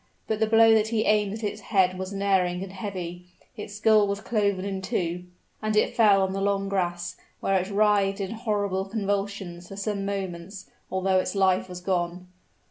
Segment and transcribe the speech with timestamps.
[0.25, 4.07] But the blow that he aimed at its head was unerring and heavy; its skull
[4.07, 5.25] was cloven in two
[5.61, 10.03] and it fell on the long grass, where it writhed in horrible convulsions for some
[10.03, 12.29] moments, although its life was gone.